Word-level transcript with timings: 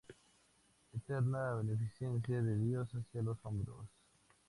Eterna 0.95 1.53
beneficencia 1.57 2.41
de 2.41 2.57
Dios 2.57 2.89
hacia 2.93 3.21
los 3.21 3.37
hombres. 3.45 3.75